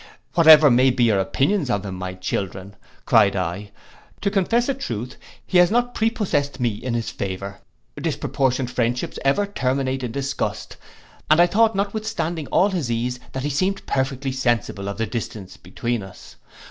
—'Whatever 0.33 0.71
may 0.71 0.89
be 0.89 1.03
your 1.03 1.19
opinions 1.19 1.69
of 1.69 1.85
him, 1.85 1.93
my 1.93 2.15
children,' 2.15 2.75
cried 3.05 3.35
I, 3.35 3.69
'to 4.21 4.31
confess 4.31 4.67
a 4.67 4.73
truth, 4.73 5.15
he 5.45 5.59
has 5.59 5.69
not 5.69 5.93
prepossest 5.93 6.59
me 6.59 6.69
in 6.69 6.95
his 6.95 7.11
favour. 7.11 7.59
Disproportioned 7.95 8.71
friendships 8.71 9.19
ever 9.23 9.45
terminate 9.45 10.01
in 10.03 10.11
disgust; 10.11 10.75
and 11.29 11.39
I 11.39 11.45
thought, 11.45 11.75
notwithstanding 11.75 12.47
all 12.47 12.69
his 12.69 12.89
ease, 12.89 13.19
that 13.33 13.43
he 13.43 13.51
seemed 13.51 13.85
perfectly 13.85 14.31
sensible 14.31 14.87
of 14.89 14.97
the 14.97 15.05
distance 15.05 15.55
between 15.55 16.01
us. 16.01 16.37